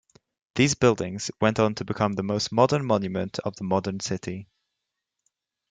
[0.55, 4.47] These buildings went on to become the most modern monument of the modern city.